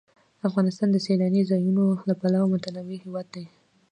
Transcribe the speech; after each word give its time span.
افغانستان 0.47 0.89
د 0.91 0.97
سیلاني 1.05 1.41
ځایونو 1.51 1.85
له 2.07 2.13
پلوه 2.21 2.49
متنوع 2.51 2.97
هېواد 3.05 3.27
دی. 3.35 3.45